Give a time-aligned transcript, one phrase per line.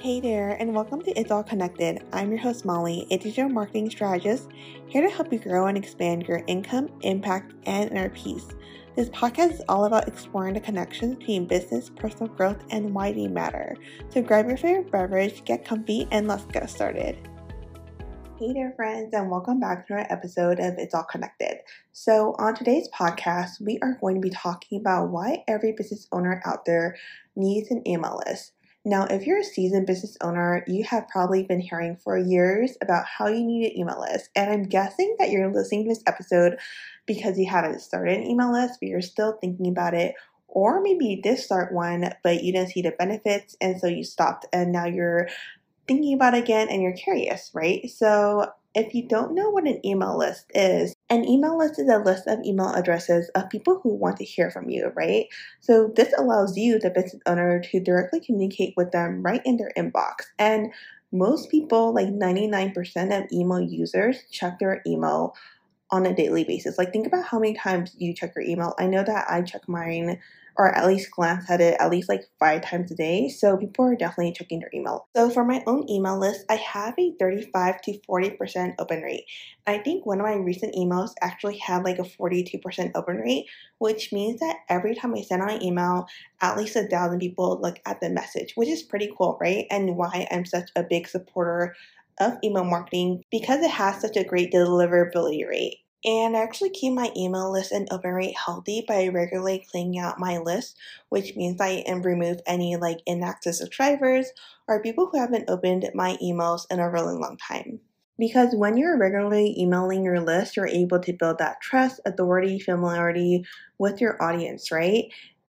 [0.00, 2.04] Hey there, and welcome to It's All Connected.
[2.12, 4.48] I'm your host, Molly, a digital marketing strategist,
[4.86, 8.46] here to help you grow and expand your income, impact, and inner peace.
[8.94, 13.26] This podcast is all about exploring the connections between business, personal growth, and why they
[13.26, 13.74] matter.
[14.10, 17.18] So grab your favorite beverage, get comfy, and let's get started.
[18.38, 21.58] Hey there, friends, and welcome back to another episode of It's All Connected.
[21.90, 26.40] So, on today's podcast, we are going to be talking about why every business owner
[26.46, 26.96] out there
[27.34, 28.52] needs an email list.
[28.84, 33.04] Now, if you're a seasoned business owner, you have probably been hearing for years about
[33.06, 34.30] how you need an email list.
[34.34, 36.58] And I'm guessing that you're listening to this episode
[37.06, 40.14] because you haven't started an email list, but you're still thinking about it.
[40.46, 44.02] Or maybe you did start one, but you didn't see the benefits, and so you
[44.02, 45.28] stopped, and now you're
[45.86, 47.88] thinking about it again and you're curious, right?
[47.90, 51.98] So, if you don't know what an email list is, an email list is a
[51.98, 55.26] list of email addresses of people who want to hear from you, right?
[55.60, 59.72] So, this allows you, the business owner, to directly communicate with them right in their
[59.76, 60.26] inbox.
[60.38, 60.72] And
[61.12, 65.34] most people, like 99% of email users, check their email
[65.90, 66.76] on a daily basis.
[66.76, 68.74] Like, think about how many times you check your email.
[68.78, 70.20] I know that I check mine
[70.58, 73.28] or at least glance at it at least like five times a day.
[73.28, 75.06] So people are definitely checking their email.
[75.16, 79.24] So for my own email list, I have a 35 to 40% open rate.
[79.66, 83.46] I think one of my recent emails actually had like a 42% open rate,
[83.78, 86.06] which means that every time I send out an email,
[86.40, 89.66] at least a thousand people look at the message, which is pretty cool, right?
[89.70, 91.74] And why I'm such a big supporter
[92.20, 95.78] of email marketing because it has such a great deliverability rate.
[96.04, 100.20] And I actually keep my email list and open rate healthy by regularly cleaning out
[100.20, 100.76] my list,
[101.08, 104.28] which means I remove any like inactive subscribers
[104.68, 107.80] or people who haven't opened my emails in a really long time.
[108.16, 113.44] Because when you're regularly emailing your list, you're able to build that trust, authority, familiarity
[113.78, 115.04] with your audience, right?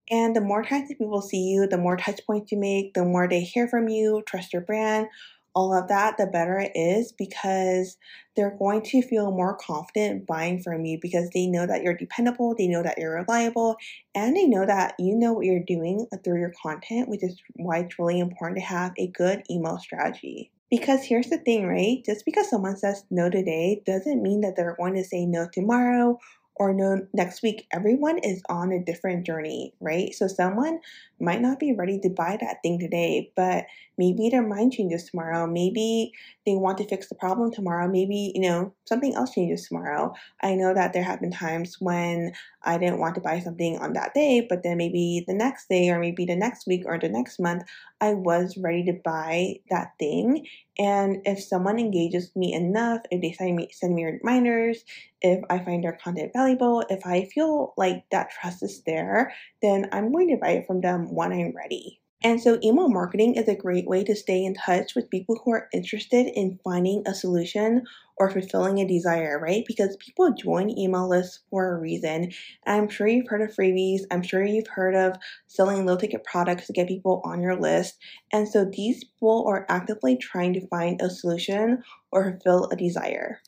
[0.09, 3.05] And the more times that people see you, the more touch points you make, the
[3.05, 5.07] more they hear from you, trust your brand,
[5.55, 7.97] all of that, the better it is because
[8.35, 12.55] they're going to feel more confident buying from you because they know that you're dependable,
[12.57, 13.75] they know that you're reliable,
[14.15, 17.79] and they know that you know what you're doing through your content, which is why
[17.79, 20.51] it's really important to have a good email strategy.
[20.71, 22.03] Because here's the thing, right?
[22.03, 26.17] Just because someone says no today doesn't mean that they're going to say no tomorrow
[26.55, 30.13] or no next week everyone is on a different journey right?
[30.13, 30.79] So someone
[31.19, 33.65] might not be ready to buy that thing today but
[33.97, 35.47] maybe their mind changes tomorrow.
[35.47, 36.11] Maybe
[36.45, 37.87] they want to fix the problem tomorrow.
[37.87, 40.13] Maybe you know something else changes tomorrow.
[40.41, 42.31] I know that there have been times when
[42.63, 45.89] i didn't want to buy something on that day but then maybe the next day
[45.89, 47.63] or maybe the next week or the next month
[48.01, 50.45] i was ready to buy that thing.
[50.79, 54.83] And if someone engages me enough if they send me send me reminders
[55.23, 59.87] if i find their content valuable if i feel like that trust is there then
[59.91, 61.99] i'm going to buy it from them when I'm ready.
[62.25, 65.51] And so, email marketing is a great way to stay in touch with people who
[65.51, 67.83] are interested in finding a solution
[68.15, 69.65] or fulfilling a desire, right?
[69.67, 72.31] Because people join email lists for a reason.
[72.65, 74.03] I'm sure you've heard of freebies.
[74.09, 75.17] I'm sure you've heard of
[75.47, 77.97] selling low ticket products to get people on your list.
[78.31, 83.41] And so, these people are actively trying to find a solution or fulfill a desire.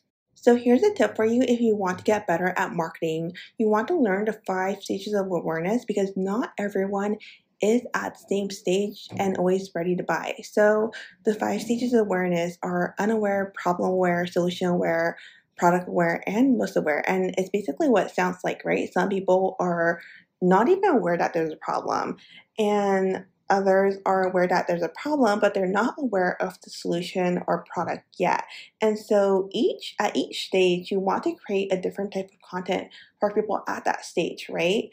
[0.45, 3.33] So here's a tip for you if you want to get better at marketing.
[3.57, 7.16] You want to learn the five stages of awareness because not everyone
[7.63, 10.35] is at the same stage and always ready to buy.
[10.44, 10.91] So
[11.23, 15.17] the five stages of awareness are unaware, problem aware, solution aware,
[15.57, 17.03] product aware, and most aware.
[17.09, 18.94] And it's basically what it sounds like, right?
[18.94, 20.00] Some people are
[20.44, 22.17] not even aware that there's a problem.
[22.59, 27.44] And Others are aware that there's a problem, but they're not aware of the solution
[27.47, 28.44] or product yet.
[28.81, 32.89] And so each at each stage, you want to create a different type of content
[33.19, 34.89] for people at that stage, right?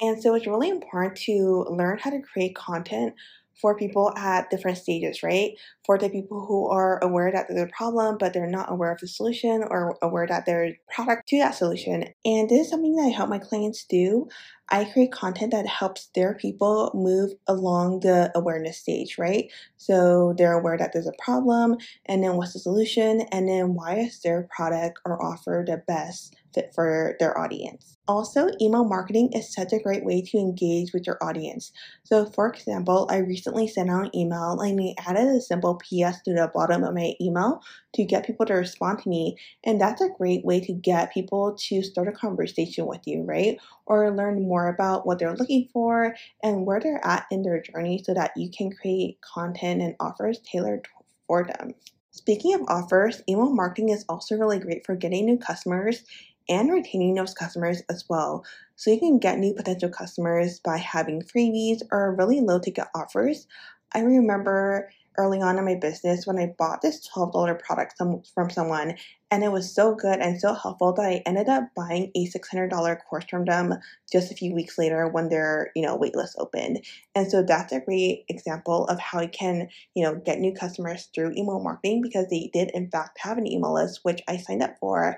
[0.00, 3.14] And so it's really important to learn how to create content
[3.60, 5.52] for people at different stages, right?
[5.84, 9.00] For the people who are aware that there's a problem, but they're not aware of
[9.00, 12.04] the solution or aware that there's product to that solution.
[12.24, 14.28] And this is something that I help my clients do.
[14.70, 19.50] I create content that helps their people move along the awareness stage, right?
[19.76, 23.96] So they're aware that there's a problem, and then what's the solution, and then why
[24.00, 27.96] is their product or offer the best fit for their audience.
[28.08, 31.72] Also, email marketing is such a great way to engage with your audience.
[32.04, 36.22] So, for example, I recently sent out an email and I added a simple PS
[36.22, 37.62] to the bottom of my email
[37.94, 39.36] to get people to respond to me.
[39.64, 43.58] And that's a great way to get people to start a conversation with you, right?
[43.86, 48.02] Or learn more about what they're looking for and where they're at in their journey
[48.02, 50.88] so that you can create content and offers tailored
[51.26, 51.74] for them.
[52.10, 56.02] Speaking of offers, email marketing is also really great for getting new customers
[56.48, 58.44] and retaining those customers as well.
[58.76, 63.46] So you can get new potential customers by having freebies or really low ticket offers.
[63.94, 68.94] I remember early on in my business when I bought this $12 product from someone
[69.30, 72.98] and it was so good and so helpful that I ended up buying a $600
[73.10, 73.74] course from them
[74.10, 76.84] just a few weeks later when their, you know, waitlist opened.
[77.14, 81.08] And so that's a great example of how you can, you know, get new customers
[81.14, 84.62] through email marketing because they did in fact have an email list which I signed
[84.62, 85.16] up for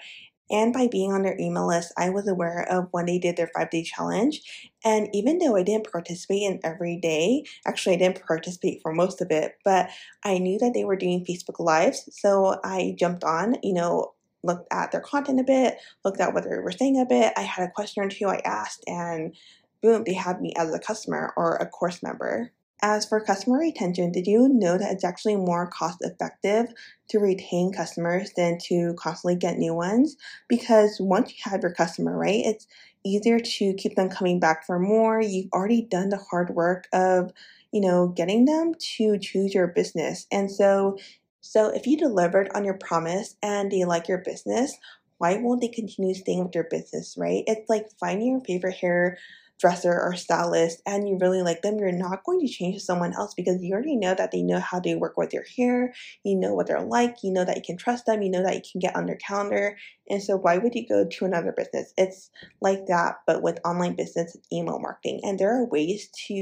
[0.51, 3.51] and by being on their email list, I was aware of when they did their
[3.55, 4.43] five day challenge.
[4.85, 9.21] And even though I didn't participate in every day, actually, I didn't participate for most
[9.21, 9.91] of it, but
[10.25, 12.09] I knew that they were doing Facebook Lives.
[12.13, 16.45] So I jumped on, you know, looked at their content a bit, looked at what
[16.45, 17.33] they were saying a bit.
[17.37, 19.35] I had a question or two I asked, and
[19.83, 22.53] boom, they had me as a customer or a course member.
[22.83, 26.73] As for customer retention, did you know that it's actually more cost effective
[27.09, 30.17] to retain customers than to constantly get new ones?
[30.49, 32.67] Because once you have your customer, right, it's
[33.05, 35.21] easier to keep them coming back for more.
[35.21, 37.33] You've already done the hard work of,
[37.73, 40.27] you know, getting them to choose your business.
[40.33, 40.97] And so
[41.43, 44.77] so if you delivered on your promise and they like your business,
[45.19, 47.45] why won't they continue staying with your business, right?
[47.47, 49.19] It's like finding your favorite hair
[49.61, 53.13] dresser or stylist and you really like them, you're not going to change to someone
[53.15, 55.93] else because you already know that they know how they work with your hair,
[56.25, 58.55] you know what they're like, you know that you can trust them, you know that
[58.55, 59.77] you can get on their calendar.
[60.09, 61.93] And so why would you go to another business?
[61.97, 62.31] It's
[62.61, 65.21] like that, but with online business email marketing.
[65.23, 66.35] And there are ways to,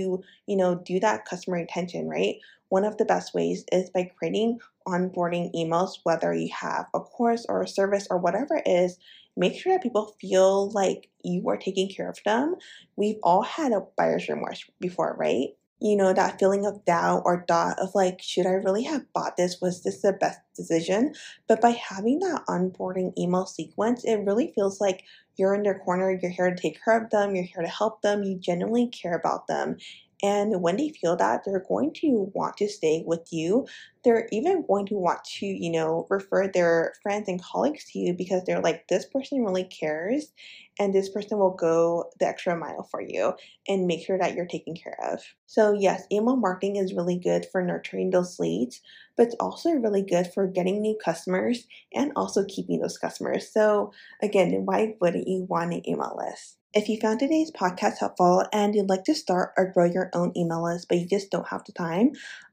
[0.47, 2.37] you know, do that customer retention, right?
[2.71, 7.47] One of the best ways is by creating onboarding emails, whether you have a course
[7.49, 8.99] or a service or whatever it is,
[9.39, 12.57] make sure that people feel like you are taking care of them.
[12.97, 15.51] We've all had a buyer's remorse before, right?
[15.81, 19.37] You know, that feeling of doubt or thought of like, should I really have bought
[19.37, 19.61] this?
[19.63, 21.15] Was this the best decision?
[21.47, 25.05] But by having that onboarding email sequence, it really feels like
[25.37, 28.03] you're in their corner, you're here to take care of them, you're here to help
[28.03, 29.77] them, you genuinely care about them.
[30.23, 33.67] And when they feel that, they're going to want to stay with you.
[34.05, 38.15] They're even going to want to, you know, refer their friends and colleagues to you
[38.15, 40.33] because they're like, this person really cares
[40.79, 43.35] and this person will go the extra mile for you
[43.67, 45.23] and make sure that you're taken care of.
[45.47, 48.81] So, yes, email marketing is really good for nurturing those leads,
[49.17, 53.53] but it's also really good for getting new customers and also keeping those customers.
[53.53, 53.93] So,
[54.23, 56.58] again, why wouldn't you want an email list?
[56.75, 60.33] If you found today's podcast helpful and you'd like to start or grow your own
[60.37, 62.13] email list, but you just don't have the time,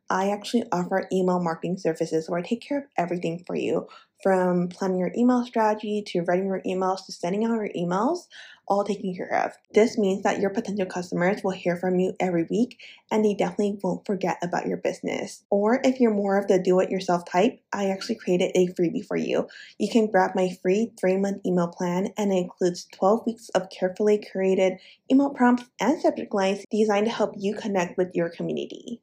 [0.09, 3.87] I actually offer email marketing services where I take care of everything for you
[4.23, 8.27] from planning your email strategy to writing your emails to sending out your emails,
[8.67, 9.53] all taken care of.
[9.73, 12.79] This means that your potential customers will hear from you every week
[13.11, 15.43] and they definitely won't forget about your business.
[15.49, 19.05] Or if you're more of the do it yourself type, I actually created a freebie
[19.05, 19.47] for you.
[19.77, 23.69] You can grab my free three month email plan and it includes 12 weeks of
[23.69, 24.77] carefully curated
[25.11, 29.01] email prompts and subject lines designed to help you connect with your community.